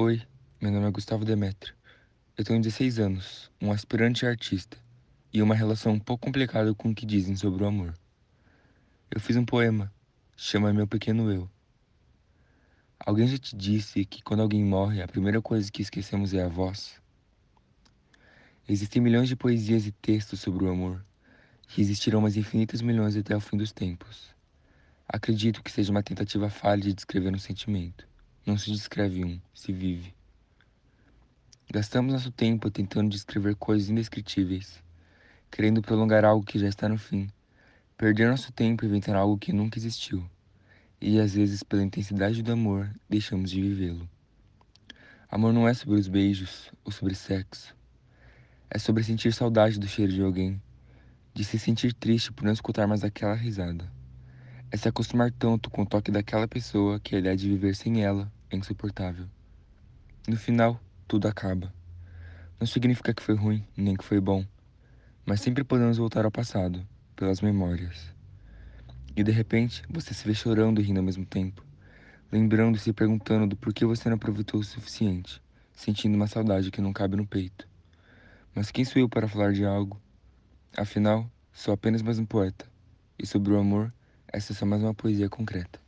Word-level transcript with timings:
Oi, 0.00 0.22
meu 0.60 0.70
nome 0.70 0.86
é 0.86 0.90
Gustavo 0.92 1.24
Demetrio. 1.24 1.74
Eu 2.36 2.44
tenho 2.44 2.62
16 2.62 3.00
anos, 3.00 3.50
um 3.60 3.72
aspirante 3.72 4.24
artista 4.24 4.78
e 5.32 5.42
uma 5.42 5.56
relação 5.56 5.90
um 5.94 5.98
pouco 5.98 6.24
complicada 6.24 6.72
com 6.72 6.90
o 6.90 6.94
que 6.94 7.04
dizem 7.04 7.34
sobre 7.34 7.64
o 7.64 7.66
amor. 7.66 7.92
Eu 9.10 9.20
fiz 9.20 9.34
um 9.34 9.44
poema, 9.44 9.92
chama 10.36 10.72
Meu 10.72 10.86
Pequeno 10.86 11.32
Eu. 11.32 11.50
Alguém 13.00 13.26
já 13.26 13.36
te 13.38 13.56
disse 13.56 14.04
que 14.04 14.22
quando 14.22 14.40
alguém 14.40 14.64
morre, 14.64 15.02
a 15.02 15.08
primeira 15.08 15.42
coisa 15.42 15.68
que 15.68 15.82
esquecemos 15.82 16.32
é 16.32 16.44
a 16.44 16.48
voz? 16.48 17.02
Existem 18.68 19.02
milhões 19.02 19.28
de 19.28 19.34
poesias 19.34 19.84
e 19.84 19.90
textos 19.90 20.38
sobre 20.38 20.64
o 20.64 20.70
amor, 20.70 21.04
e 21.76 21.80
existirão 21.80 22.20
mais 22.20 22.36
infinitos 22.36 22.82
milhões 22.82 23.16
até 23.16 23.36
o 23.36 23.40
fim 23.40 23.56
dos 23.56 23.72
tempos. 23.72 24.32
Acredito 25.08 25.60
que 25.60 25.72
seja 25.72 25.90
uma 25.90 26.04
tentativa 26.04 26.48
falha 26.48 26.82
de 26.82 26.94
descrever 26.94 27.34
um 27.34 27.38
sentimento. 27.40 28.07
Não 28.48 28.56
se 28.56 28.72
descreve 28.72 29.22
um, 29.22 29.38
se 29.52 29.74
vive. 29.74 30.14
Gastamos 31.70 32.14
nosso 32.14 32.30
tempo 32.30 32.70
tentando 32.70 33.10
descrever 33.10 33.54
coisas 33.54 33.90
indescritíveis, 33.90 34.82
querendo 35.50 35.82
prolongar 35.82 36.24
algo 36.24 36.46
que 36.46 36.58
já 36.58 36.66
está 36.66 36.88
no 36.88 36.96
fim, 36.96 37.28
perder 37.94 38.30
nosso 38.30 38.50
tempo 38.50 38.86
inventando 38.86 39.16
algo 39.16 39.36
que 39.36 39.52
nunca 39.52 39.78
existiu, 39.78 40.24
e 40.98 41.20
às 41.20 41.34
vezes, 41.34 41.62
pela 41.62 41.82
intensidade 41.82 42.42
do 42.42 42.50
amor, 42.50 42.90
deixamos 43.06 43.50
de 43.50 43.60
vivê-lo. 43.60 44.08
Amor 45.30 45.52
não 45.52 45.68
é 45.68 45.74
sobre 45.74 45.96
os 45.96 46.08
beijos 46.08 46.72
ou 46.82 46.90
sobre 46.90 47.14
sexo, 47.14 47.76
é 48.70 48.78
sobre 48.78 49.04
sentir 49.04 49.34
saudade 49.34 49.78
do 49.78 49.86
cheiro 49.86 50.10
de 50.10 50.22
alguém, 50.22 50.58
de 51.34 51.44
se 51.44 51.58
sentir 51.58 51.92
triste 51.92 52.32
por 52.32 52.46
não 52.46 52.52
escutar 52.54 52.86
mais 52.86 53.04
aquela 53.04 53.34
risada. 53.34 53.92
É 54.70 54.76
se 54.78 54.88
acostumar 54.88 55.30
tanto 55.32 55.68
com 55.68 55.82
o 55.82 55.86
toque 55.86 56.10
daquela 56.10 56.48
pessoa 56.48 56.98
que 56.98 57.14
a 57.14 57.18
ideia 57.18 57.36
de 57.36 57.46
viver 57.46 57.76
sem 57.76 58.02
ela 58.02 58.32
é 58.50 58.56
insuportável. 58.56 59.26
No 60.26 60.36
final, 60.36 60.80
tudo 61.06 61.28
acaba. 61.28 61.72
Não 62.58 62.66
significa 62.66 63.14
que 63.14 63.22
foi 63.22 63.34
ruim, 63.34 63.64
nem 63.76 63.94
que 63.94 64.04
foi 64.04 64.20
bom, 64.20 64.44
mas 65.24 65.40
sempre 65.40 65.64
podemos 65.64 65.96
voltar 65.98 66.24
ao 66.24 66.30
passado, 66.30 66.86
pelas 67.14 67.40
memórias. 67.40 68.14
E 69.16 69.22
de 69.22 69.30
repente, 69.30 69.82
você 69.88 70.14
se 70.14 70.26
vê 70.26 70.34
chorando 70.34 70.80
e 70.80 70.84
rindo 70.84 71.00
ao 71.00 71.04
mesmo 71.04 71.24
tempo, 71.24 71.64
lembrando 72.30 72.76
e 72.76 72.78
se 72.78 72.92
perguntando 72.92 73.46
do 73.46 73.56
porquê 73.56 73.84
você 73.84 74.08
não 74.08 74.16
aproveitou 74.16 74.60
o 74.60 74.64
suficiente, 74.64 75.42
sentindo 75.72 76.14
uma 76.14 76.26
saudade 76.26 76.70
que 76.70 76.80
não 76.80 76.92
cabe 76.92 77.16
no 77.16 77.26
peito. 77.26 77.68
Mas 78.54 78.70
quem 78.70 78.84
sou 78.84 79.00
eu 79.00 79.08
para 79.08 79.28
falar 79.28 79.52
de 79.52 79.64
algo? 79.64 80.00
Afinal, 80.76 81.30
sou 81.52 81.72
apenas 81.74 82.02
mais 82.02 82.18
um 82.18 82.26
poeta, 82.26 82.66
e 83.18 83.26
sobre 83.26 83.52
o 83.52 83.58
amor, 83.58 83.92
essa 84.32 84.52
é 84.52 84.56
só 84.56 84.66
mais 84.66 84.82
uma 84.82 84.94
poesia 84.94 85.28
concreta. 85.28 85.87